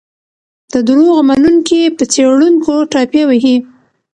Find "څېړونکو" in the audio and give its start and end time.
2.13-2.73